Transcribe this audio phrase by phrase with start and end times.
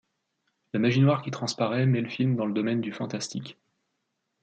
[0.73, 3.55] La magie noire qui transparait met le film dans le domaine du fantastique.